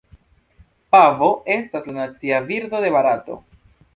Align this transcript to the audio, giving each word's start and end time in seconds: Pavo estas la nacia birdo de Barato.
Pavo 0.95 1.27
estas 1.57 1.85
la 1.91 1.95
nacia 1.99 2.39
birdo 2.49 2.83
de 2.87 2.93
Barato. 2.99 3.39